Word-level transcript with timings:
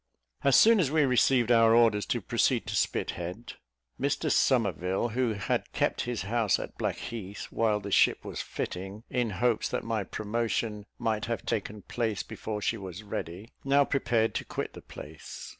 As 0.43 0.55
soon 0.55 0.79
as 0.79 0.89
we 0.89 1.03
received 1.05 1.51
our 1.51 1.75
orders 1.75 2.07
to 2.07 2.21
proceed 2.21 2.65
to 2.65 2.75
Spithead, 2.75 3.53
Mr 4.01 4.31
Somerville, 4.31 5.09
who 5.09 5.33
had 5.33 5.71
kept 5.73 6.01
his 6.09 6.23
house 6.23 6.57
at 6.57 6.75
Blackheath 6.75 7.43
while 7.51 7.79
the 7.79 7.91
ship 7.91 8.25
was 8.25 8.41
fitting, 8.41 9.03
in 9.11 9.29
hopes 9.29 9.69
that 9.69 9.83
my 9.83 10.03
promotion 10.03 10.87
might 10.97 11.25
have 11.25 11.45
taken 11.45 11.83
place 11.83 12.23
before 12.23 12.63
she 12.63 12.77
was 12.77 13.03
ready, 13.03 13.51
now 13.63 13.85
prepared 13.85 14.33
to 14.33 14.43
quit 14.45 14.73
the 14.73 14.81
place. 14.81 15.49